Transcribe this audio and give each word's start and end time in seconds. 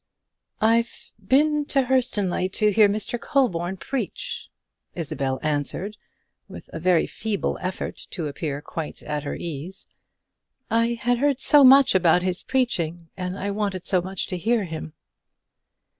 "I've 0.63 1.11
been 1.23 1.63
to 1.65 1.83
Hurstonleigh, 1.83 2.51
to 2.53 2.71
hear 2.71 2.89
Mr. 2.89 3.21
Colborne 3.21 3.77
preach," 3.77 4.49
Isabel 4.95 5.39
answered, 5.43 5.95
with 6.47 6.67
a 6.73 6.79
very 6.79 7.05
feeble 7.05 7.59
effort 7.61 8.07
to 8.09 8.25
appear 8.25 8.63
quite 8.63 9.03
at 9.03 9.21
her 9.21 9.35
ease. 9.35 9.85
"I 10.71 10.97
had 10.99 11.19
heard 11.19 11.39
so 11.39 11.63
much 11.63 11.93
about 11.93 12.23
his 12.23 12.41
preaching, 12.41 13.09
and 13.15 13.37
I 13.37 13.51
wanted 13.51 13.85
so 13.85 14.01
to 14.01 14.37
hear 14.39 14.63
him." 14.63 14.93